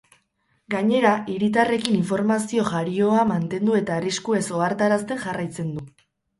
[0.73, 5.89] Gainera hiritarrekin informazio jarioa mantendu eta arriskuez ohartarazten jarraitzen du.